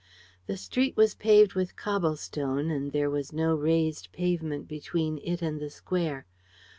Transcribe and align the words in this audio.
The 0.47 0.57
street 0.57 0.97
was 0.97 1.13
paved 1.13 1.53
with 1.53 1.75
cobble 1.75 2.15
stones 2.15 2.71
and 2.71 2.91
there 2.91 3.07
was 3.11 3.31
no 3.31 3.53
raised 3.53 4.11
pavement 4.11 4.67
between 4.67 5.19
it 5.19 5.43
and 5.43 5.59
the 5.61 5.69
square. 5.69 6.25